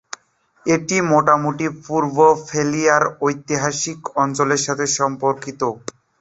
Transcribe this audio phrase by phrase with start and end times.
[0.65, 5.61] এটি মোটামুটিভাবে পূর্বফালিয়ার ঐতিহাসিক অঞ্চলের সাথে সম্পর্কিত।